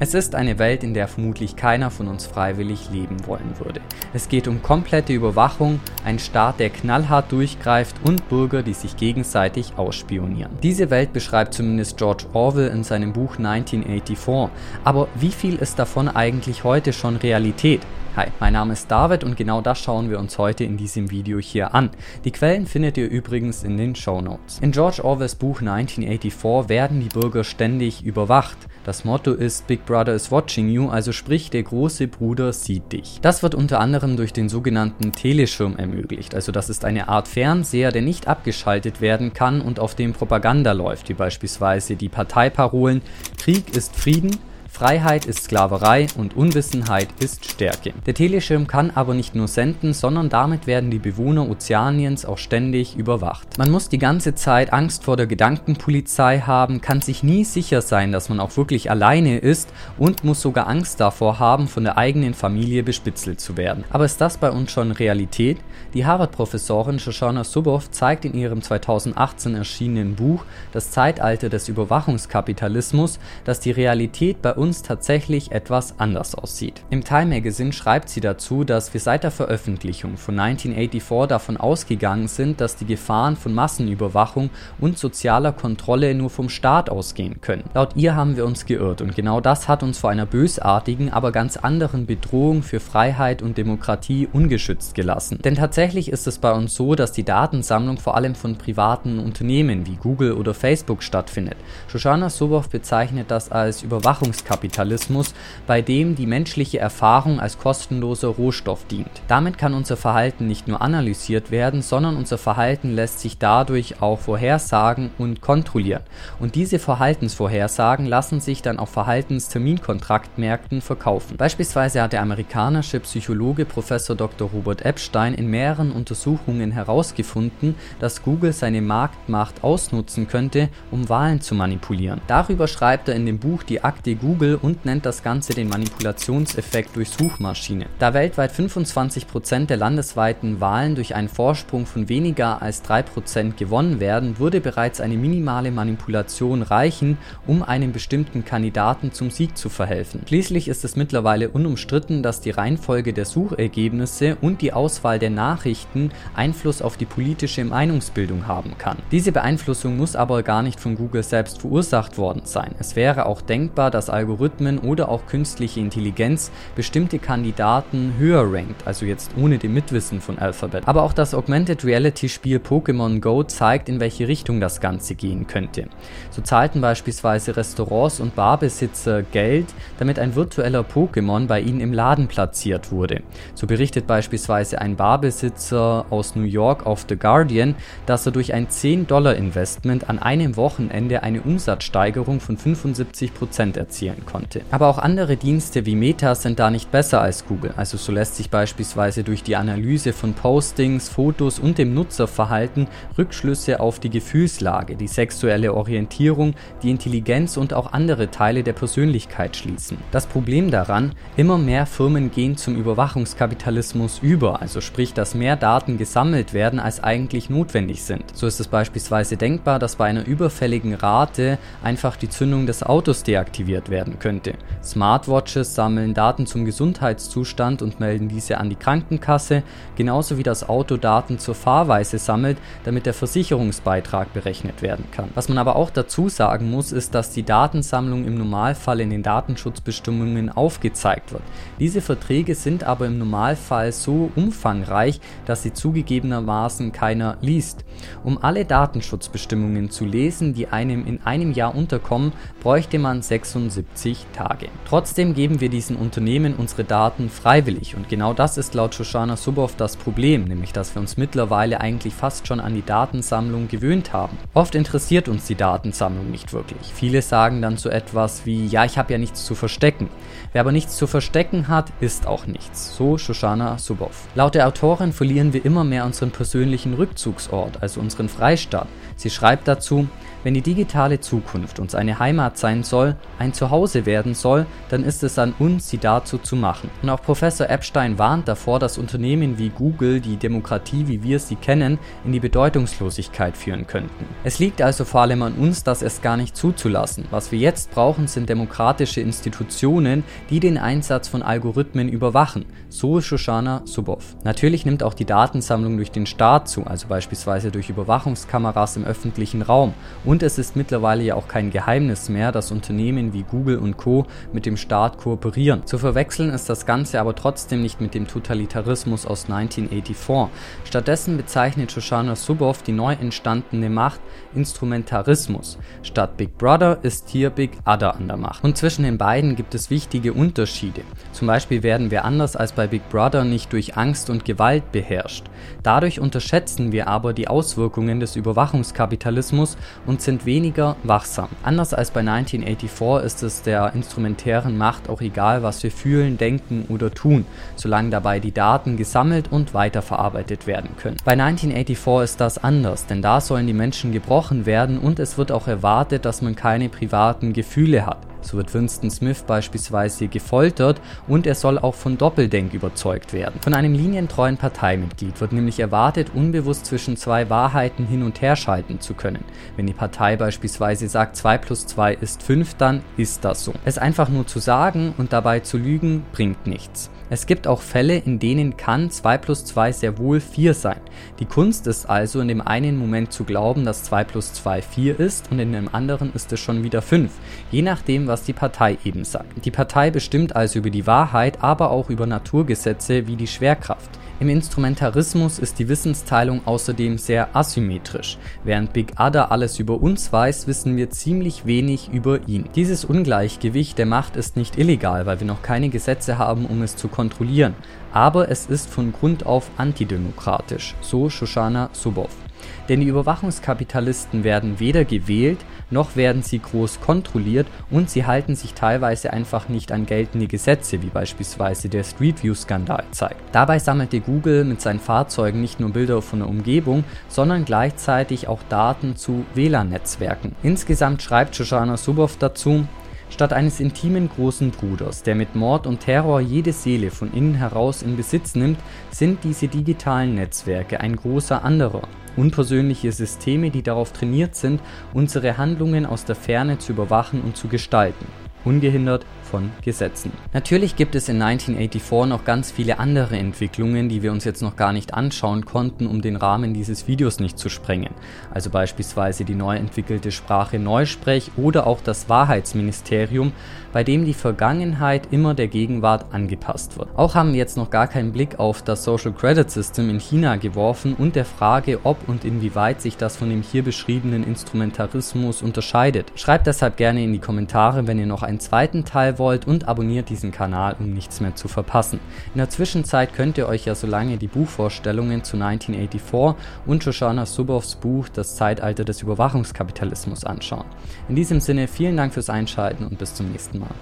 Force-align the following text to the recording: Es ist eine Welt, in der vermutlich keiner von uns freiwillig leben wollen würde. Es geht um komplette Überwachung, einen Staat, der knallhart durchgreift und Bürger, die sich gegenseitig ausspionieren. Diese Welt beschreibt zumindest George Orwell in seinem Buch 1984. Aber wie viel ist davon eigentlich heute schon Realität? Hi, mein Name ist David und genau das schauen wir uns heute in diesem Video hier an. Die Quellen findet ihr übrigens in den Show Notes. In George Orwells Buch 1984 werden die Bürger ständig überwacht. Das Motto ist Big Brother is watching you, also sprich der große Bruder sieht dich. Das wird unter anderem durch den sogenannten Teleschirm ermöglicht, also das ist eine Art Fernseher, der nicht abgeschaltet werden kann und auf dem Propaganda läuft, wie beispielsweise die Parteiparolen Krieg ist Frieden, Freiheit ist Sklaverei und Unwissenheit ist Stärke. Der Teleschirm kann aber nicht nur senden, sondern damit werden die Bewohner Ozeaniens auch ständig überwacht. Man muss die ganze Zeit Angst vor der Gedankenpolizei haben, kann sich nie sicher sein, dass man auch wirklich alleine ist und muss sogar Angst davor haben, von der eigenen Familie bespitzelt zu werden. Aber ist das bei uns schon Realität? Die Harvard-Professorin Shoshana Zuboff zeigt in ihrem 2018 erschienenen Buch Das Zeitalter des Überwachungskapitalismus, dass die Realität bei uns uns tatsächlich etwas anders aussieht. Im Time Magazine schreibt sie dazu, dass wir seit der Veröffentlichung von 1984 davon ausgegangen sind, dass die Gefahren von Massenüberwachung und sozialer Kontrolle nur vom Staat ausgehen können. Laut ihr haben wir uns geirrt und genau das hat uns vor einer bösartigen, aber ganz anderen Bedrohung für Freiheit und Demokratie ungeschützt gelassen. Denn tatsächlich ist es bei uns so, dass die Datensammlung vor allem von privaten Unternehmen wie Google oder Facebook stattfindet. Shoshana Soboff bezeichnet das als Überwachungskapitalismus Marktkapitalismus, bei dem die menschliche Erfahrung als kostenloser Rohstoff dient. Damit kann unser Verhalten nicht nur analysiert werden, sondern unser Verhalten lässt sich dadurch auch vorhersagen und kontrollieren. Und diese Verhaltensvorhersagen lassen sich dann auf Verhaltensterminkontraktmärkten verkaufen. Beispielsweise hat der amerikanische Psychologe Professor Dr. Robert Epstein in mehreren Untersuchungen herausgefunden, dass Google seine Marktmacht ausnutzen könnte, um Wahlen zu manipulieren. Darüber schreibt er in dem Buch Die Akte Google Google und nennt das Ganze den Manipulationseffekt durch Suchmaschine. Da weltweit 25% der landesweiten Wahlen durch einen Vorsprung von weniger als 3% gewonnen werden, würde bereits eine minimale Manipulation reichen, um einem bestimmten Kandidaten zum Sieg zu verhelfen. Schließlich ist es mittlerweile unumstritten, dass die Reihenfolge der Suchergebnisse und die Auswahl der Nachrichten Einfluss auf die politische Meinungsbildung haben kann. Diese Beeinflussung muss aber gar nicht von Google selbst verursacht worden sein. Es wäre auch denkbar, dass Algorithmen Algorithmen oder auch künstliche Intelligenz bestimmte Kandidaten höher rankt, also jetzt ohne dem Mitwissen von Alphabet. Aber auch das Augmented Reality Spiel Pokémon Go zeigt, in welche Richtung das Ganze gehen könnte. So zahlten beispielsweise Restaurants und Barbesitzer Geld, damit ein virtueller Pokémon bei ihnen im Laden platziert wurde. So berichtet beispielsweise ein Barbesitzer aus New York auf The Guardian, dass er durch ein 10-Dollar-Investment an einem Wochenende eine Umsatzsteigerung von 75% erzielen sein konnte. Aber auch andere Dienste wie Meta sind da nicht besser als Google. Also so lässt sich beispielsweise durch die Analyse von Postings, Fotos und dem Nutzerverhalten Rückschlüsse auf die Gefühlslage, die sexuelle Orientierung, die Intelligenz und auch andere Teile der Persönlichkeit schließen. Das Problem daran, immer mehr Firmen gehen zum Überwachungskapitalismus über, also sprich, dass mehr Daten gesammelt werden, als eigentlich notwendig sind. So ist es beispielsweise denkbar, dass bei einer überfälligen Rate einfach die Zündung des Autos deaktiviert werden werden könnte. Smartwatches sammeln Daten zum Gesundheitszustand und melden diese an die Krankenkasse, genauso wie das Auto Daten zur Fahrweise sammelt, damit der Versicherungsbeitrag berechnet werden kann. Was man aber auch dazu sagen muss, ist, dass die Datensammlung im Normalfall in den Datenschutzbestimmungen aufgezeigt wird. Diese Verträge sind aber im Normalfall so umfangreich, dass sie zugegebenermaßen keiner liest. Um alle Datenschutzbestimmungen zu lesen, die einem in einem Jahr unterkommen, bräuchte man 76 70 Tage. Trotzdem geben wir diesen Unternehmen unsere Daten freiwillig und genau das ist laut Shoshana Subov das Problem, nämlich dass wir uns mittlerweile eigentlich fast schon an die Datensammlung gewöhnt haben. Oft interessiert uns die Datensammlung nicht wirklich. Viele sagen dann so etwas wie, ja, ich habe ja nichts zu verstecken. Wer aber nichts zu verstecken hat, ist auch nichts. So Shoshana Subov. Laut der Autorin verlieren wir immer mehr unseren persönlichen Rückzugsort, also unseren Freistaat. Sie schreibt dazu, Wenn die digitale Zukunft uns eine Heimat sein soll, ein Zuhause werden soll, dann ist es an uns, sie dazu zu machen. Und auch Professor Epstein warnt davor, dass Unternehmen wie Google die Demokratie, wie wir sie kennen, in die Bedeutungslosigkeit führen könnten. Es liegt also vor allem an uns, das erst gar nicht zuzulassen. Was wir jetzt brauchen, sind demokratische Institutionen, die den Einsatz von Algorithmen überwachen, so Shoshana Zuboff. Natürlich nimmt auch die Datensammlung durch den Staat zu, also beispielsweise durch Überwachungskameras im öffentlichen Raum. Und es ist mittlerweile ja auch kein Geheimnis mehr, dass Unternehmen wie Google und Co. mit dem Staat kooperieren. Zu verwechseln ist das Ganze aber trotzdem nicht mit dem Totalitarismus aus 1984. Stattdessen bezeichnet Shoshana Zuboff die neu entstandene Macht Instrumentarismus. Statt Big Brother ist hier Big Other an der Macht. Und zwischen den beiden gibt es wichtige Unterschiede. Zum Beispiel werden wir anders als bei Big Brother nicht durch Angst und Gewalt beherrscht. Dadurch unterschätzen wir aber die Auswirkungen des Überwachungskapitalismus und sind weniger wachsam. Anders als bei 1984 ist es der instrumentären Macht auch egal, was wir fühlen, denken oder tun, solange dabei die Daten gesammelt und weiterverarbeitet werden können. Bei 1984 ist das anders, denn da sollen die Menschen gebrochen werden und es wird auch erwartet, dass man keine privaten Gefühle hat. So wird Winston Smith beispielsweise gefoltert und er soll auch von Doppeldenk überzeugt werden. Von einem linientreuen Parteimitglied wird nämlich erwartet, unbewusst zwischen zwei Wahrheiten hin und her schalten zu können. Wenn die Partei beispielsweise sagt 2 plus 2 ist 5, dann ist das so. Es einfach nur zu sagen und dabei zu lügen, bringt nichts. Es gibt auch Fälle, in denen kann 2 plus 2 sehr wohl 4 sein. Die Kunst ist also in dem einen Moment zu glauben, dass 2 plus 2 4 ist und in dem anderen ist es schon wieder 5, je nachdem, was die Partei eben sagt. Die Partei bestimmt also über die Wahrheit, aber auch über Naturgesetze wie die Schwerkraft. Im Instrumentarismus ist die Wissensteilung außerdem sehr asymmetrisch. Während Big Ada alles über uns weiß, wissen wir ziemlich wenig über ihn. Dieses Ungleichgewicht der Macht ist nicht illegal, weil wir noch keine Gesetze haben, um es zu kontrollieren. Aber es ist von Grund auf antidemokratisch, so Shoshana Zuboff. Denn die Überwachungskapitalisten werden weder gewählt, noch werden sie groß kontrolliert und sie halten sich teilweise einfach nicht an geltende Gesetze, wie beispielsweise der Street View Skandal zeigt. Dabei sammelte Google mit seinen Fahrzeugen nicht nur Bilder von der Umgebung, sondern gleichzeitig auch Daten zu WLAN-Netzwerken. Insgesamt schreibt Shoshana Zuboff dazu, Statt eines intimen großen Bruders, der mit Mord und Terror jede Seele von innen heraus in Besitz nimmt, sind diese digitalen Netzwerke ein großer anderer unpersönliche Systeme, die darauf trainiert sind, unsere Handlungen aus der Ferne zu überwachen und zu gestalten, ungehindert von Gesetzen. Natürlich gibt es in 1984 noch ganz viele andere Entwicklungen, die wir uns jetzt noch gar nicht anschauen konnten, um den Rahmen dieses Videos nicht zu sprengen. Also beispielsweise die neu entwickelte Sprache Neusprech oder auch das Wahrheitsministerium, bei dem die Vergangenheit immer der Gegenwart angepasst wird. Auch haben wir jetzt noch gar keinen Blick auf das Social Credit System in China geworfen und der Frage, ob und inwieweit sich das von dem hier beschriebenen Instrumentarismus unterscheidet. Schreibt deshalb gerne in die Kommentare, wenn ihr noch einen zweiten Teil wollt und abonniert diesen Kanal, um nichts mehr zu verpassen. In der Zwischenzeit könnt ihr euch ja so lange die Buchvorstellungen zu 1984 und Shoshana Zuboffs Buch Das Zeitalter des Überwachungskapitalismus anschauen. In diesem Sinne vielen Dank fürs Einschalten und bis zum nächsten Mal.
Es 0.00 0.14
ist 0.14 0.36
eine 0.36 0.60
Welt, 0.60 0.84
in 0.84 0.94
der 0.94 1.08
vermutlich 1.08 1.56
keiner 1.56 1.90
von 1.90 2.06
uns 2.06 2.24
freiwillig 2.24 2.88
leben 2.92 3.26
wollen 3.26 3.58
würde. 3.58 3.80
Es 4.14 4.28
geht 4.28 4.46
um 4.46 4.62
komplette 4.62 5.12
Überwachung, 5.12 5.80
einen 6.04 6.20
Staat, 6.20 6.60
der 6.60 6.70
knallhart 6.70 7.32
durchgreift 7.32 7.96
und 8.04 8.28
Bürger, 8.28 8.62
die 8.62 8.74
sich 8.74 8.96
gegenseitig 8.96 9.72
ausspionieren. 9.76 10.52
Diese 10.62 10.90
Welt 10.90 11.12
beschreibt 11.12 11.52
zumindest 11.52 11.96
George 11.96 12.26
Orwell 12.32 12.68
in 12.68 12.84
seinem 12.84 13.12
Buch 13.12 13.38
1984. 13.38 14.50
Aber 14.84 15.08
wie 15.16 15.32
viel 15.32 15.56
ist 15.56 15.80
davon 15.80 16.06
eigentlich 16.06 16.62
heute 16.62 16.92
schon 16.92 17.16
Realität? 17.16 17.80
Hi, 18.16 18.26
mein 18.40 18.54
Name 18.54 18.72
ist 18.72 18.90
David 18.90 19.22
und 19.22 19.36
genau 19.36 19.60
das 19.60 19.78
schauen 19.78 20.10
wir 20.10 20.18
uns 20.18 20.38
heute 20.38 20.64
in 20.64 20.76
diesem 20.76 21.10
Video 21.10 21.38
hier 21.38 21.74
an. 21.74 21.90
Die 22.24 22.32
Quellen 22.32 22.66
findet 22.66 22.96
ihr 22.96 23.08
übrigens 23.08 23.62
in 23.62 23.76
den 23.76 23.94
Show 23.94 24.20
Notes. 24.20 24.58
In 24.60 24.72
George 24.72 25.04
Orwells 25.04 25.36
Buch 25.36 25.60
1984 25.60 26.68
werden 26.68 27.00
die 27.00 27.08
Bürger 27.08 27.44
ständig 27.44 28.02
überwacht. 28.02 28.58
Das 28.84 29.04
Motto 29.04 29.34
ist 29.34 29.66
Big 29.68 29.86
Brother 29.86 30.14
is 30.14 30.32
watching 30.32 30.68
you, 30.68 30.88
also 30.88 31.12
sprich 31.12 31.50
der 31.50 31.62
große 31.62 32.08
Bruder 32.08 32.52
sieht 32.52 32.90
dich. 32.92 33.18
Das 33.22 33.42
wird 33.42 33.54
unter 33.54 33.78
anderem 33.78 34.16
durch 34.16 34.32
den 34.32 34.48
sogenannten 34.48 35.12
Teleschirm 35.12 35.76
ermöglicht, 35.76 36.34
also 36.34 36.50
das 36.50 36.70
ist 36.70 36.84
eine 36.84 37.08
Art 37.08 37.28
Fernseher, 37.28 37.92
der 37.92 38.02
nicht 38.02 38.26
abgeschaltet 38.26 39.00
werden 39.00 39.32
kann 39.32 39.60
und 39.60 39.78
auf 39.78 39.94
dem 39.94 40.12
Propaganda 40.12 40.72
läuft, 40.72 41.08
wie 41.08 41.14
beispielsweise 41.14 41.94
die 41.94 42.08
Parteiparolen 42.08 43.02
Krieg 43.36 43.76
ist 43.76 43.94
Frieden, 43.94 44.36
Freiheit 44.78 45.26
ist 45.26 45.42
Sklaverei 45.42 46.06
und 46.16 46.36
Unwissenheit 46.36 47.08
ist 47.18 47.50
Stärke. 47.50 47.92
Der 48.06 48.14
Teleschirm 48.14 48.68
kann 48.68 48.92
aber 48.94 49.12
nicht 49.12 49.34
nur 49.34 49.48
senden, 49.48 49.92
sondern 49.92 50.28
damit 50.28 50.68
werden 50.68 50.92
die 50.92 51.00
Bewohner 51.00 51.50
Ozeaniens 51.50 52.24
auch 52.24 52.38
ständig 52.38 52.96
überwacht. 52.96 53.58
Man 53.58 53.72
muss 53.72 53.88
die 53.88 53.98
ganze 53.98 54.36
Zeit 54.36 54.72
Angst 54.72 55.02
vor 55.02 55.16
der 55.16 55.26
Gedankenpolizei 55.26 56.42
haben, 56.42 56.80
kann 56.80 57.00
sich 57.00 57.24
nie 57.24 57.42
sicher 57.42 57.82
sein, 57.82 58.12
dass 58.12 58.28
man 58.28 58.38
auch 58.38 58.56
wirklich 58.56 58.88
alleine 58.88 59.38
ist 59.38 59.68
und 59.98 60.22
muss 60.22 60.42
sogar 60.42 60.68
Angst 60.68 61.00
davor 61.00 61.40
haben, 61.40 61.66
von 61.66 61.82
der 61.82 61.98
eigenen 61.98 62.32
Familie 62.32 62.84
bespitzelt 62.84 63.40
zu 63.40 63.56
werden. 63.56 63.82
Aber 63.90 64.04
ist 64.04 64.20
das 64.20 64.36
bei 64.36 64.52
uns 64.52 64.70
schon 64.70 64.92
Realität? 64.92 65.58
Die 65.92 66.06
Harvard-Professorin 66.06 67.00
Shoshana 67.00 67.42
Zuboff 67.42 67.90
zeigt 67.90 68.24
in 68.24 68.34
ihrem 68.34 68.62
2018 68.62 69.56
erschienenen 69.56 70.14
Buch 70.14 70.44
Das 70.70 70.92
Zeitalter 70.92 71.48
des 71.48 71.68
Überwachungskapitalismus, 71.68 73.18
dass 73.44 73.58
die 73.58 73.72
Realität 73.72 74.40
bei 74.40 74.52
uns 74.52 74.67
uns 74.68 74.82
tatsächlich 74.82 75.50
etwas 75.50 75.98
anders 75.98 76.34
aussieht. 76.34 76.82
Im 76.90 77.02
Time 77.02 77.36
Magazine 77.36 77.72
schreibt 77.72 78.10
sie 78.10 78.20
dazu, 78.20 78.64
dass 78.64 78.92
wir 78.92 79.00
seit 79.00 79.24
der 79.24 79.30
Veröffentlichung 79.30 80.18
von 80.18 80.38
1984 80.38 81.26
davon 81.26 81.56
ausgegangen 81.56 82.28
sind, 82.28 82.60
dass 82.60 82.76
die 82.76 82.84
Gefahren 82.84 83.36
von 83.36 83.54
Massenüberwachung 83.54 84.50
und 84.78 84.98
sozialer 84.98 85.52
Kontrolle 85.52 86.14
nur 86.14 86.28
vom 86.28 86.50
Staat 86.50 86.90
ausgehen 86.90 87.40
können. 87.40 87.64
Laut 87.72 87.96
ihr 87.96 88.14
haben 88.14 88.36
wir 88.36 88.44
uns 88.44 88.66
geirrt 88.66 89.00
und 89.00 89.14
genau 89.14 89.40
das 89.40 89.68
hat 89.68 89.82
uns 89.82 89.96
vor 89.96 90.10
einer 90.10 90.26
bösartigen, 90.26 91.10
aber 91.10 91.32
ganz 91.32 91.56
anderen 91.56 92.04
Bedrohung 92.04 92.62
für 92.62 92.78
Freiheit 92.78 93.40
und 93.40 93.56
Demokratie 93.56 94.28
ungeschützt 94.30 94.94
gelassen. 94.94 95.38
Denn 95.42 95.54
tatsächlich 95.54 96.10
ist 96.12 96.26
es 96.26 96.38
bei 96.38 96.52
uns 96.52 96.74
so, 96.74 96.94
dass 96.94 97.12
die 97.12 97.24
Datensammlung 97.24 97.96
vor 97.96 98.16
allem 98.16 98.34
von 98.34 98.58
privaten 98.58 99.18
Unternehmen 99.18 99.86
wie 99.86 99.96
Google 99.96 100.32
oder 100.32 100.52
Facebook 100.52 101.02
stattfindet. 101.02 101.56
Shoshana 101.86 102.28
Soboff 102.28 102.68
bezeichnet 102.68 103.30
das 103.30 103.50
als 103.50 103.82
Überwachungskapitalismus 103.82 104.57
Marktkapitalismus, 104.58 105.34
bei 105.66 105.82
dem 105.82 106.14
die 106.14 106.26
menschliche 106.26 106.78
Erfahrung 106.78 107.40
als 107.40 107.58
kostenloser 107.58 108.28
Rohstoff 108.28 108.86
dient. 108.86 109.10
Damit 109.28 109.58
kann 109.58 109.74
unser 109.74 109.96
Verhalten 109.96 110.46
nicht 110.46 110.68
nur 110.68 110.82
analysiert 110.82 111.50
werden, 111.50 111.82
sondern 111.82 112.16
unser 112.16 112.38
Verhalten 112.38 112.94
lässt 112.94 113.20
sich 113.20 113.38
dadurch 113.38 114.02
auch 114.02 114.18
vorhersagen 114.18 115.10
und 115.18 115.40
kontrollieren. 115.40 116.02
Und 116.40 116.54
diese 116.54 116.78
Verhaltensvorhersagen 116.78 118.06
lassen 118.06 118.40
sich 118.40 118.62
dann 118.62 118.78
auf 118.78 118.90
Verhaltensterminkontraktmärkten 118.90 120.80
verkaufen. 120.80 121.36
Beispielsweise 121.36 122.02
hat 122.02 122.12
der 122.12 122.22
amerikanische 122.22 123.00
Psychologe 123.00 123.64
Professor 123.64 124.16
Dr. 124.16 124.50
Robert 124.50 124.84
Epstein 124.84 125.34
in 125.34 125.48
mehreren 125.48 125.92
Untersuchungen 125.92 126.72
herausgefunden, 126.72 127.74
dass 128.00 128.22
Google 128.22 128.52
seine 128.52 128.82
Marktmacht 128.82 129.62
ausnutzen 129.62 130.26
könnte, 130.28 130.68
um 130.90 131.08
Wahlen 131.08 131.40
zu 131.40 131.54
manipulieren. 131.54 132.20
Darüber 132.26 132.66
schreibt 132.66 133.08
er 133.08 133.14
in 133.14 133.26
dem 133.26 133.38
Buch 133.38 133.62
Die 133.62 133.84
Akte 133.84 134.14
Google 134.14 134.37
Google 134.38 134.58
und 134.62 134.84
nennt 134.84 135.04
das 135.04 135.24
Ganze 135.24 135.52
den 135.52 135.68
Manipulationseffekt 135.68 136.94
durch 136.94 137.10
Suchmaschine. 137.10 137.86
Da 137.98 138.14
weltweit 138.14 138.52
25% 138.52 139.66
der 139.66 139.76
landesweiten 139.76 140.60
Wahlen 140.60 140.94
durch 140.94 141.16
einen 141.16 141.28
Vorsprung 141.28 141.86
von 141.86 142.08
weniger 142.08 142.62
als 142.62 142.84
3% 142.84 143.56
gewonnen 143.56 143.98
werden, 143.98 144.38
würde 144.38 144.60
bereits 144.60 145.00
eine 145.00 145.16
minimale 145.16 145.72
Manipulation 145.72 146.62
reichen, 146.62 147.18
um 147.48 147.64
einem 147.64 147.90
bestimmten 147.90 148.44
Kandidaten 148.44 149.10
zum 149.10 149.32
Sieg 149.32 149.58
zu 149.58 149.68
verhelfen. 149.68 150.20
Schließlich 150.28 150.68
ist 150.68 150.84
es 150.84 150.94
mittlerweile 150.94 151.48
unumstritten, 151.48 152.22
dass 152.22 152.40
die 152.40 152.50
Reihenfolge 152.50 153.12
der 153.12 153.24
Suchergebnisse 153.24 154.36
und 154.40 154.62
die 154.62 154.72
Auswahl 154.72 155.18
der 155.18 155.30
Nachrichten 155.30 156.12
Einfluss 156.36 156.80
auf 156.80 156.96
die 156.96 157.06
politische 157.06 157.64
Meinungsbildung 157.64 158.46
haben 158.46 158.78
kann. 158.78 158.98
Diese 159.10 159.32
Beeinflussung 159.32 159.96
muss 159.96 160.14
aber 160.14 160.44
gar 160.44 160.62
nicht 160.62 160.78
von 160.78 160.94
Google 160.94 161.24
selbst 161.24 161.60
verursacht 161.60 162.18
worden 162.18 162.42
sein. 162.44 162.76
Es 162.78 162.94
wäre 162.94 163.26
auch 163.26 163.40
denkbar, 163.40 163.90
dass 163.90 164.08
Algorithmen 164.08 164.27
Algorithmen 164.28 164.78
oder 164.78 165.08
auch 165.08 165.26
künstliche 165.26 165.80
Intelligenz 165.80 166.50
bestimmte 166.76 167.18
Kandidaten 167.18 168.14
höher 168.18 168.44
rankt, 168.52 168.86
also 168.86 169.06
jetzt 169.06 169.30
ohne 169.40 169.58
dem 169.58 169.72
Mitwissen 169.72 170.20
von 170.20 170.38
Alphabet. 170.38 170.86
Aber 170.86 171.02
auch 171.02 171.12
das 171.12 171.34
Augmented 171.34 171.84
Reality 171.84 172.28
Spiel 172.28 172.58
Pokémon 172.58 173.20
Go 173.20 173.42
zeigt, 173.42 173.88
in 173.88 174.00
welche 174.00 174.28
Richtung 174.28 174.60
das 174.60 174.80
Ganze 174.80 175.14
gehen 175.14 175.46
könnte. 175.46 175.86
So 176.30 176.42
zahlten 176.42 176.80
beispielsweise 176.80 177.56
Restaurants 177.56 178.20
und 178.20 178.34
Barbesitzer 178.34 179.22
Geld, 179.22 179.66
damit 179.98 180.18
ein 180.18 180.34
virtueller 180.34 180.82
Pokémon 180.82 181.46
bei 181.46 181.60
ihnen 181.60 181.80
im 181.80 181.92
Laden 181.92 182.28
platziert 182.28 182.92
wurde. 182.92 183.22
So 183.54 183.66
berichtet 183.66 184.06
beispielsweise 184.06 184.80
ein 184.80 184.96
Barbesitzer 184.96 186.06
aus 186.10 186.36
New 186.36 186.42
York 186.42 186.86
auf 186.86 187.06
The 187.08 187.16
Guardian, 187.16 187.74
dass 188.04 188.26
er 188.26 188.32
durch 188.32 188.52
ein 188.52 188.68
10-Dollar-Investment 188.68 190.10
an 190.10 190.18
einem 190.18 190.56
Wochenende 190.56 191.22
eine 191.22 191.40
Umsatzsteigerung 191.40 192.40
von 192.40 192.58
75% 192.58 193.78
erzielen 193.78 194.17
sein 194.18 194.26
konnte. 194.26 194.62
Aber 194.70 194.88
auch 194.88 194.98
andere 194.98 195.36
Dienste 195.36 195.86
wie 195.86 195.94
Meta 195.94 196.34
sind 196.34 196.58
da 196.58 196.70
nicht 196.70 196.90
besser 196.90 197.20
als 197.20 197.46
Google. 197.46 197.72
Also 197.76 197.96
so 197.96 198.12
lässt 198.12 198.36
sich 198.36 198.50
beispielsweise 198.50 199.22
durch 199.22 199.42
die 199.42 199.56
Analyse 199.56 200.12
von 200.12 200.34
Postings, 200.34 201.08
Fotos 201.08 201.58
und 201.58 201.78
dem 201.78 201.94
Nutzerverhalten 201.94 202.88
Rückschlüsse 203.16 203.80
auf 203.80 204.00
die 204.00 204.10
Gefühlslage, 204.10 204.96
die 204.96 205.08
sexuelle 205.08 205.74
Orientierung, 205.74 206.54
die 206.82 206.90
Intelligenz 206.90 207.56
und 207.56 207.74
auch 207.74 207.92
andere 207.92 208.30
Teile 208.30 208.62
der 208.62 208.72
Persönlichkeit 208.72 209.56
schließen. 209.56 209.98
Das 210.10 210.26
Problem 210.26 210.70
daran, 210.70 211.12
immer 211.36 211.58
mehr 211.58 211.86
Firmen 211.86 212.30
gehen 212.30 212.56
zum 212.56 212.76
Überwachungskapitalismus 212.76 214.20
über, 214.22 214.60
also 214.60 214.80
sprich, 214.80 215.14
dass 215.14 215.34
mehr 215.34 215.56
Daten 215.56 215.98
gesammelt 215.98 216.52
werden, 216.52 216.80
als 216.80 217.02
eigentlich 217.02 217.50
notwendig 217.50 218.02
sind. 218.02 218.24
So 218.34 218.46
ist 218.46 218.60
es 218.60 218.68
beispielsweise 218.68 219.36
denkbar, 219.36 219.78
dass 219.78 219.96
bei 219.96 220.06
einer 220.06 220.26
überfälligen 220.26 220.94
Rate 220.94 221.58
einfach 221.82 222.16
die 222.16 222.28
Zündung 222.28 222.66
des 222.66 222.82
Autos 222.82 223.22
deaktiviert 223.22 223.90
werden 223.90 224.07
werden 224.08 224.18
könnte. 224.18 224.54
Smartwatches 224.82 225.74
sammeln 225.74 226.14
Daten 226.14 226.46
zum 226.46 226.64
Gesundheitszustand 226.64 227.82
und 227.82 228.00
melden 228.00 228.28
diese 228.28 228.58
an 228.58 228.70
die 228.70 228.76
Krankenkasse, 228.76 229.62
genauso 229.96 230.38
wie 230.38 230.42
das 230.42 230.68
Auto 230.68 230.96
Daten 230.96 231.38
zur 231.38 231.54
Fahrweise 231.54 232.18
sammelt, 232.18 232.58
damit 232.84 233.06
der 233.06 233.14
Versicherungsbeitrag 233.14 234.32
berechnet 234.32 234.82
werden 234.82 235.06
kann. 235.10 235.30
Was 235.34 235.48
man 235.48 235.58
aber 235.58 235.76
auch 235.76 235.90
dazu 235.90 236.28
sagen 236.28 236.70
muss, 236.70 236.92
ist, 236.92 237.14
dass 237.14 237.30
die 237.30 237.42
Datensammlung 237.42 238.24
im 238.24 238.36
Normalfall 238.36 239.00
in 239.00 239.10
den 239.10 239.22
Datenschutzbestimmungen 239.22 240.50
aufgezeigt 240.50 241.32
wird. 241.32 241.42
Diese 241.78 242.00
Verträge 242.00 242.54
sind 242.54 242.84
aber 242.84 243.06
im 243.06 243.18
Normalfall 243.18 243.92
so 243.92 244.30
umfangreich, 244.36 245.20
dass 245.46 245.62
sie 245.62 245.72
zugegebenermaßen 245.72 246.92
keiner 246.92 247.36
liest. 247.40 247.84
Um 248.24 248.38
alle 248.42 248.64
Datenschutzbestimmungen 248.64 249.90
zu 249.90 250.04
lesen, 250.04 250.54
die 250.54 250.68
einem 250.68 251.06
in 251.06 251.20
einem 251.24 251.52
Jahr 251.52 251.74
unterkommen, 251.74 252.32
bräuchte 252.60 252.98
man 252.98 253.22
76 253.22 253.97
70 253.98 254.26
Tage. 254.32 254.68
Trotzdem 254.88 255.34
geben 255.34 255.60
wir 255.60 255.68
diesen 255.68 255.96
Unternehmen 255.96 256.54
unsere 256.54 256.84
Daten 256.84 257.28
freiwillig 257.28 257.96
und 257.96 258.08
genau 258.08 258.32
das 258.32 258.56
ist 258.56 258.74
laut 258.74 258.94
Shoshana 258.94 259.36
Subov 259.36 259.76
das 259.76 259.96
Problem, 259.96 260.44
nämlich 260.44 260.72
dass 260.72 260.94
wir 260.94 261.00
uns 261.00 261.16
mittlerweile 261.16 261.80
eigentlich 261.80 262.14
fast 262.14 262.46
schon 262.46 262.60
an 262.60 262.74
die 262.74 262.84
Datensammlung 262.84 263.68
gewöhnt 263.68 264.12
haben. 264.12 264.38
Oft 264.54 264.74
interessiert 264.74 265.28
uns 265.28 265.46
die 265.46 265.56
Datensammlung 265.56 266.30
nicht 266.30 266.52
wirklich. 266.52 266.92
Viele 266.94 267.22
sagen 267.22 267.60
dann 267.60 267.76
so 267.76 267.88
etwas 267.88 268.46
wie, 268.46 268.66
ja, 268.66 268.84
ich 268.84 268.98
habe 268.98 269.12
ja 269.12 269.18
nichts 269.18 269.44
zu 269.44 269.54
verstecken. 269.54 270.08
Wer 270.52 270.60
aber 270.60 270.72
nichts 270.72 270.96
zu 270.96 271.06
verstecken 271.06 271.68
hat, 271.68 271.92
ist 272.00 272.26
auch 272.26 272.46
nichts. 272.46 272.96
So 272.96 273.18
Shoshana 273.18 273.78
Subov. 273.78 274.28
Laut 274.34 274.54
der 274.54 274.68
Autorin 274.68 275.12
verlieren 275.12 275.52
wir 275.52 275.64
immer 275.64 275.84
mehr 275.84 276.04
unseren 276.04 276.30
persönlichen 276.30 276.94
Rückzugsort, 276.94 277.82
also 277.82 278.00
unseren 278.00 278.28
Freistaat. 278.28 278.88
Sie 279.16 279.30
schreibt 279.30 279.66
dazu, 279.66 280.08
Wenn 280.44 280.54
die 280.54 280.62
digitale 280.62 281.20
Zukunft 281.20 281.80
uns 281.80 281.96
eine 281.96 282.20
Heimat 282.20 282.58
sein 282.58 282.84
soll, 282.84 283.16
ein 283.40 283.52
Zuhause 283.52 283.87
werden 283.94 284.34
soll, 284.34 284.66
dann 284.88 285.04
ist 285.04 285.22
es 285.22 285.38
an 285.38 285.54
uns, 285.58 285.88
sie 285.88 285.98
dazu 285.98 286.38
zu 286.38 286.56
machen. 286.56 286.90
Und 287.02 287.10
auch 287.10 287.22
Professor 287.22 287.68
Epstein 287.68 288.18
warnt 288.18 288.48
davor, 288.48 288.78
dass 288.78 288.98
Unternehmen 288.98 289.58
wie 289.58 289.70
Google 289.70 290.20
die 290.20 290.36
Demokratie, 290.36 291.08
wie 291.08 291.22
wir 291.22 291.38
sie 291.38 291.56
kennen, 291.56 291.98
in 292.24 292.32
die 292.32 292.40
Bedeutungslosigkeit 292.40 293.56
führen 293.56 293.86
könnten. 293.86 294.26
Es 294.44 294.58
liegt 294.58 294.82
also 294.82 295.04
vor 295.04 295.22
allem 295.22 295.42
an 295.42 295.54
uns, 295.54 295.84
das 295.84 296.02
erst 296.02 296.22
gar 296.22 296.36
nicht 296.36 296.56
zuzulassen. 296.56 297.24
Was 297.30 297.52
wir 297.52 297.58
jetzt 297.58 297.90
brauchen, 297.90 298.26
sind 298.26 298.48
demokratische 298.48 299.20
Institutionen, 299.20 300.24
die 300.50 300.60
den 300.60 300.78
Einsatz 300.78 301.28
von 301.28 301.42
Algorithmen 301.42 302.08
überwachen, 302.08 302.64
so 302.88 303.20
Shoshana 303.20 303.84
Zuboff. 303.84 304.36
Natürlich 304.44 304.84
nimmt 304.86 305.02
auch 305.02 305.14
die 305.14 305.24
Datensammlung 305.24 305.96
durch 305.96 306.10
den 306.10 306.26
Staat 306.26 306.68
zu, 306.68 306.84
also 306.84 307.08
beispielsweise 307.08 307.70
durch 307.70 307.90
Überwachungskameras 307.90 308.96
im 308.96 309.04
öffentlichen 309.04 309.62
Raum. 309.62 309.94
Und 310.24 310.42
es 310.42 310.58
ist 310.58 310.76
mittlerweile 310.76 311.22
ja 311.22 311.34
auch 311.34 311.48
kein 311.48 311.70
Geheimnis 311.70 312.28
mehr, 312.28 312.52
dass 312.52 312.70
Unternehmen 312.70 313.32
wie 313.32 313.42
Google 313.42 313.77
und 313.78 313.96
Co. 313.96 314.26
mit 314.52 314.66
dem 314.66 314.76
Staat 314.76 315.18
kooperieren. 315.18 315.86
Zu 315.86 315.98
verwechseln 315.98 316.50
ist 316.50 316.68
das 316.68 316.86
Ganze 316.86 317.20
aber 317.20 317.34
trotzdem 317.34 317.82
nicht 317.82 318.00
mit 318.00 318.14
dem 318.14 318.26
Totalitarismus 318.26 319.26
aus 319.26 319.44
1984. 319.44 320.48
Stattdessen 320.84 321.36
bezeichnet 321.36 321.92
Shoshana 321.92 322.34
Zuboff 322.34 322.82
die 322.82 322.92
neu 322.92 323.12
entstandene 323.12 323.90
Macht 323.90 324.20
Instrumentarismus. 324.54 325.78
Statt 326.02 326.36
Big 326.36 326.56
Brother 326.58 326.98
ist 327.02 327.28
hier 327.28 327.50
Big 327.50 327.72
Other 327.84 328.14
an 328.16 328.28
der 328.28 328.36
Macht. 328.36 328.64
Und 328.64 328.76
zwischen 328.76 329.02
den 329.02 329.18
beiden 329.18 329.56
gibt 329.56 329.74
es 329.74 329.90
wichtige 329.90 330.32
Unterschiede. 330.32 331.02
Zum 331.32 331.46
Beispiel 331.46 331.82
werden 331.82 332.10
wir 332.10 332.24
anders 332.24 332.56
als 332.56 332.72
bei 332.72 332.86
Big 332.86 333.08
Brother 333.10 333.44
nicht 333.44 333.72
durch 333.72 333.96
Angst 333.96 334.30
und 334.30 334.44
Gewalt 334.44 334.90
beherrscht. 334.92 335.44
Dadurch 335.82 336.20
unterschätzen 336.20 336.92
wir 336.92 337.08
aber 337.08 337.32
die 337.32 337.48
Auswirkungen 337.48 338.20
des 338.20 338.36
Überwachungskapitalismus 338.36 339.76
und 340.06 340.22
sind 340.22 340.46
weniger 340.46 340.96
wachsam. 341.02 341.48
Anders 341.62 341.94
als 341.94 342.10
bei 342.10 342.20
1984 342.20 343.24
ist 343.24 343.42
es 343.42 343.62
der 343.68 343.94
instrumentären 343.94 344.78
Macht 344.78 345.10
auch 345.10 345.20
egal, 345.20 345.62
was 345.62 345.82
wir 345.82 345.90
fühlen, 345.90 346.38
denken 346.38 346.86
oder 346.88 347.12
tun, 347.12 347.44
solange 347.76 348.08
dabei 348.08 348.40
die 348.40 348.52
Daten 348.52 348.96
gesammelt 348.96 349.52
und 349.52 349.74
weiterverarbeitet 349.74 350.66
werden 350.66 350.96
können. 350.96 351.18
Bei 351.24 351.32
1984 351.32 352.24
ist 352.24 352.40
das 352.40 352.56
anders, 352.56 353.06
denn 353.06 353.20
da 353.20 353.42
sollen 353.42 353.66
die 353.66 353.74
Menschen 353.74 354.10
gebrochen 354.10 354.64
werden 354.64 354.98
und 354.98 355.18
es 355.18 355.36
wird 355.36 355.52
auch 355.52 355.68
erwartet, 355.68 356.24
dass 356.24 356.40
man 356.40 356.56
keine 356.56 356.88
privaten 356.88 357.52
Gefühle 357.52 358.06
hat. 358.06 358.27
So 358.40 358.56
wird 358.56 358.72
Winston 358.74 359.10
Smith 359.10 359.44
beispielsweise 359.46 360.28
gefoltert 360.28 361.00
und 361.26 361.46
er 361.46 361.54
soll 361.54 361.78
auch 361.78 361.94
von 361.94 362.18
Doppeldenk 362.18 362.74
überzeugt 362.74 363.32
werden. 363.32 363.60
Von 363.60 363.74
einem 363.74 363.94
linientreuen 363.94 364.56
Parteimitglied 364.56 365.40
wird 365.40 365.52
nämlich 365.52 365.80
erwartet, 365.80 366.32
unbewusst 366.34 366.86
zwischen 366.86 367.16
zwei 367.16 367.50
Wahrheiten 367.50 368.06
hin 368.06 368.22
und 368.22 368.40
her 368.40 368.56
schalten 368.56 369.00
zu 369.00 369.14
können. 369.14 369.44
Wenn 369.76 369.86
die 369.86 369.92
Partei 369.92 370.36
beispielsweise 370.36 371.08
sagt 371.08 371.36
2 371.36 371.58
plus 371.58 371.86
2 371.86 372.14
ist 372.14 372.42
5, 372.42 372.74
dann 372.74 373.02
ist 373.16 373.44
das 373.44 373.64
so. 373.64 373.72
Es 373.84 373.98
einfach 373.98 374.28
nur 374.28 374.46
zu 374.46 374.58
sagen 374.58 375.14
und 375.18 375.32
dabei 375.32 375.60
zu 375.60 375.78
lügen, 375.78 376.24
bringt 376.32 376.66
nichts. 376.66 377.10
Es 377.30 377.46
gibt 377.46 377.66
auch 377.66 377.82
Fälle, 377.82 378.16
in 378.16 378.38
denen 378.38 378.76
kann 378.76 379.10
2 379.10 379.38
plus 379.38 379.64
2 379.66 379.92
sehr 379.92 380.18
wohl 380.18 380.40
4 380.40 380.72
sein. 380.72 380.97
Die 381.38 381.44
Kunst 381.44 381.86
ist 381.86 382.08
also 382.08 382.40
in 382.40 382.48
dem 382.48 382.60
einen 382.60 382.98
Moment 382.98 383.32
zu 383.32 383.44
glauben, 383.44 383.84
dass 383.84 384.04
2 384.04 384.24
plus 384.24 384.52
2 384.54 384.82
4 384.82 385.20
ist 385.20 385.50
und 385.50 385.58
in 385.58 385.72
dem 385.72 385.94
anderen 385.94 386.32
ist 386.34 386.52
es 386.52 386.60
schon 386.60 386.82
wieder 386.82 387.02
5, 387.02 387.30
je 387.70 387.82
nachdem, 387.82 388.26
was 388.26 388.44
die 388.44 388.52
Partei 388.52 388.98
eben 389.04 389.24
sagt. 389.24 389.64
Die 389.64 389.70
Partei 389.70 390.10
bestimmt 390.10 390.56
also 390.56 390.78
über 390.78 390.90
die 390.90 391.06
Wahrheit, 391.06 391.62
aber 391.62 391.90
auch 391.90 392.10
über 392.10 392.26
Naturgesetze 392.26 393.26
wie 393.26 393.36
die 393.36 393.46
Schwerkraft. 393.46 394.10
Im 394.40 394.48
Instrumentarismus 394.50 395.58
ist 395.58 395.80
die 395.80 395.88
Wissensteilung 395.88 396.60
außerdem 396.64 397.18
sehr 397.18 397.56
asymmetrisch. 397.56 398.38
Während 398.62 398.92
Big 398.92 399.14
Ada 399.16 399.46
alles 399.46 399.80
über 399.80 400.00
uns 400.00 400.32
weiß, 400.32 400.68
wissen 400.68 400.96
wir 400.96 401.10
ziemlich 401.10 401.66
wenig 401.66 402.10
über 402.12 402.46
ihn. 402.46 402.68
Dieses 402.76 403.04
Ungleichgewicht 403.04 403.98
der 403.98 404.06
Macht 404.06 404.36
ist 404.36 404.56
nicht 404.56 404.78
illegal, 404.78 405.26
weil 405.26 405.40
wir 405.40 405.46
noch 405.46 405.62
keine 405.62 405.88
Gesetze 405.88 406.38
haben, 406.38 406.66
um 406.66 406.82
es 406.82 406.94
zu 406.94 407.08
kontrollieren. 407.08 407.74
Aber 408.12 408.48
es 408.48 408.66
ist 408.66 408.88
von 408.88 409.12
Grund 409.12 409.44
auf 409.44 409.72
antidemokratisch, 409.76 410.94
so 411.00 411.28
Shoshana 411.28 411.90
Zuboff. 411.92 412.47
Denn 412.88 413.00
die 413.00 413.06
Überwachungskapitalisten 413.06 414.44
werden 414.44 414.80
weder 414.80 415.04
gewählt, 415.04 415.58
noch 415.90 416.16
werden 416.16 416.42
sie 416.42 416.58
groß 416.58 417.00
kontrolliert 417.00 417.66
und 417.90 418.10
sie 418.10 418.26
halten 418.26 418.54
sich 418.54 418.74
teilweise 418.74 419.32
einfach 419.32 419.68
nicht 419.68 419.92
an 419.92 420.06
geltende 420.06 420.46
Gesetze, 420.46 421.02
wie 421.02 421.08
beispielsweise 421.08 421.88
der 421.88 422.04
Street 422.04 422.42
View 422.42 422.54
Skandal 422.54 423.04
zeigt. 423.10 423.40
Dabei 423.52 423.78
sammelte 423.78 424.20
Google 424.20 424.64
mit 424.64 424.80
seinen 424.80 425.00
Fahrzeugen 425.00 425.60
nicht 425.60 425.80
nur 425.80 425.90
Bilder 425.90 426.22
von 426.22 426.40
der 426.40 426.48
Umgebung, 426.48 427.04
sondern 427.28 427.64
gleichzeitig 427.64 428.48
auch 428.48 428.60
Daten 428.68 429.16
zu 429.16 429.44
WLAN-Netzwerken. 429.54 430.54
Insgesamt 430.62 431.22
schreibt 431.22 431.56
Shoshana 431.56 431.96
Zuboff 431.96 432.36
dazu, 432.38 432.86
Statt 433.30 433.52
eines 433.52 433.78
intimen 433.78 434.28
großen 434.28 434.70
Bruders, 434.70 435.22
der 435.22 435.34
mit 435.34 435.54
Mord 435.54 435.86
und 435.86 436.00
Terror 436.00 436.40
jede 436.40 436.72
Seele 436.72 437.10
von 437.10 437.32
innen 437.34 437.54
heraus 437.54 438.02
in 438.02 438.16
Besitz 438.16 438.54
nimmt, 438.54 438.78
sind 439.10 439.44
diese 439.44 439.68
digitalen 439.68 440.34
Netzwerke 440.34 441.00
ein 441.00 441.14
großer 441.14 441.62
anderer 441.62 442.02
unpersönliche 442.38 443.12
Systeme, 443.12 443.70
die 443.70 443.82
darauf 443.82 444.12
trainiert 444.12 444.54
sind, 444.54 444.80
unsere 445.12 445.58
Handlungen 445.58 446.06
aus 446.06 446.24
der 446.24 446.36
Ferne 446.36 446.78
zu 446.78 446.92
überwachen 446.92 447.42
und 447.42 447.56
zu 447.56 447.68
gestalten, 447.68 448.26
ungehindert 448.64 449.24
von 449.48 449.70
Gesetzen. 449.82 450.32
Natürlich 450.52 450.96
gibt 450.96 451.14
es 451.14 451.28
in 451.28 451.40
1984 451.40 452.28
noch 452.28 452.44
ganz 452.44 452.70
viele 452.70 452.98
andere 452.98 453.36
Entwicklungen, 453.36 454.08
die 454.08 454.22
wir 454.22 454.32
uns 454.32 454.44
jetzt 454.44 454.62
noch 454.62 454.76
gar 454.76 454.92
nicht 454.92 455.14
anschauen 455.14 455.64
konnten, 455.64 456.06
um 456.06 456.20
den 456.20 456.36
Rahmen 456.36 456.74
dieses 456.74 457.08
Videos 457.08 457.40
nicht 457.40 457.58
zu 457.58 457.68
sprengen. 457.68 458.14
Also 458.52 458.70
beispielsweise 458.70 459.44
die 459.44 459.54
neu 459.54 459.76
entwickelte 459.76 460.30
Sprache 460.32 460.78
Neusprech 460.78 461.50
oder 461.56 461.86
auch 461.86 462.00
das 462.02 462.28
Wahrheitsministerium, 462.28 463.52
bei 463.92 464.04
dem 464.04 464.24
die 464.26 464.34
Vergangenheit 464.34 465.28
immer 465.30 465.54
der 465.54 465.68
Gegenwart 465.68 466.26
angepasst 466.32 466.98
wird. 466.98 467.08
Auch 467.16 467.34
haben 467.34 467.52
wir 467.52 467.58
jetzt 467.58 467.76
noch 467.76 467.90
gar 467.90 468.06
keinen 468.06 468.32
Blick 468.32 468.58
auf 468.58 468.82
das 468.82 469.04
Social 469.04 469.32
Credit 469.32 469.70
System 469.70 470.10
in 470.10 470.20
China 470.20 470.56
geworfen 470.56 471.14
und 471.14 471.36
der 471.36 471.46
Frage, 471.46 472.00
ob 472.04 472.28
und 472.28 472.44
inwieweit 472.44 473.00
sich 473.00 473.16
das 473.16 473.36
von 473.36 473.48
dem 473.48 473.62
hier 473.62 473.82
beschriebenen 473.82 474.44
Instrumentarismus 474.44 475.62
unterscheidet. 475.62 476.32
Schreibt 476.34 476.66
deshalb 476.66 476.96
gerne 476.96 477.24
in 477.24 477.32
die 477.32 477.38
Kommentare, 477.38 478.06
wenn 478.06 478.18
ihr 478.18 478.26
noch 478.26 478.42
einen 478.48 478.60
zweiten 478.60 479.04
Teil 479.04 479.38
wollt 479.38 479.66
und 479.66 479.86
abonniert 479.86 480.30
diesen 480.30 480.50
Kanal, 480.50 480.96
um 480.98 481.12
nichts 481.12 481.40
mehr 481.40 481.54
zu 481.54 481.68
verpassen. 481.68 482.18
In 482.54 482.58
der 482.58 482.70
Zwischenzeit 482.70 483.34
könnt 483.34 483.58
ihr 483.58 483.68
euch 483.68 483.84
ja 483.84 483.94
so 483.94 484.06
lange 484.06 484.38
die 484.38 484.48
Buchvorstellungen 484.48 485.44
zu 485.44 485.56
1984 485.56 486.54
und 486.86 487.04
Shoshana 487.04 487.44
Zuboffs 487.44 487.94
Buch 487.94 488.28
Das 488.28 488.56
Zeitalter 488.56 489.04
des 489.04 489.22
Überwachungskapitalismus 489.22 490.44
anschauen. 490.44 490.86
In 491.28 491.36
diesem 491.36 491.60
Sinne 491.60 491.86
vielen 491.86 492.16
Dank 492.16 492.34
fürs 492.34 492.50
Einschalten 492.50 493.04
und 493.04 493.18
bis 493.18 493.34
zum 493.34 493.52
nächsten 493.52 493.78
Mal. 493.78 493.94